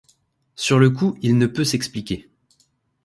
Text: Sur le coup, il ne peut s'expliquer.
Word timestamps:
Sur 0.55 0.79
le 0.79 0.89
coup, 0.89 1.15
il 1.21 1.37
ne 1.37 1.45
peut 1.45 1.63
s'expliquer. 1.63 2.27